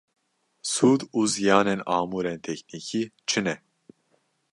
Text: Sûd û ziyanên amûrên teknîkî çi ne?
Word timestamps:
Sûd 0.71 1.01
û 1.17 1.19
ziyanên 1.33 1.79
amûrên 1.97 2.39
teknîkî 2.47 3.03
çi 3.29 3.39
ne? 3.45 3.55